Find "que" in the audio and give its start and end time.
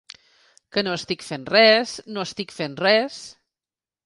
0.77-0.83